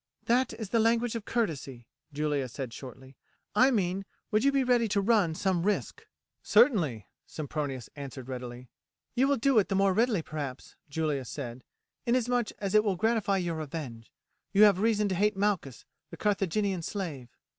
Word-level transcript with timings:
"That 0.25 0.51
is 0.53 0.69
the 0.69 0.79
language 0.79 1.13
of 1.13 1.25
courtesy," 1.25 1.85
Julia 2.11 2.47
said 2.47 2.73
shortly; 2.73 3.15
"I 3.53 3.69
mean 3.69 4.03
would 4.31 4.43
you 4.43 4.51
be 4.51 4.63
ready 4.63 4.87
to 4.87 4.99
run 4.99 5.35
some 5.35 5.61
risk?" 5.61 6.07
"Certainly," 6.41 7.05
Sempronius 7.27 7.87
answered 7.95 8.27
readily. 8.27 8.67
"You 9.13 9.27
will 9.27 9.37
do 9.37 9.59
it 9.59 9.69
the 9.69 9.75
more 9.75 9.93
readily, 9.93 10.23
perhaps," 10.23 10.75
Julia 10.89 11.23
said, 11.23 11.63
"inasmuch 12.07 12.49
as 12.57 12.73
it 12.73 12.83
will 12.83 12.95
gratify 12.95 13.37
your 13.37 13.57
revenge. 13.57 14.11
You 14.51 14.63
have 14.63 14.79
reason 14.79 15.07
to 15.09 15.13
hate 15.13 15.37
Malchus, 15.37 15.85
the 16.09 16.17
Carthaginian 16.17 16.81
slave." 16.81 17.29